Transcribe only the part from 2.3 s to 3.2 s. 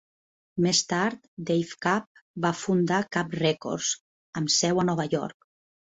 va fundar